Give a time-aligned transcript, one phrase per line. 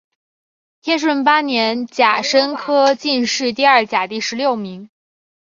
[0.81, 4.89] 天顺八年甲申科进士第二甲第十六名。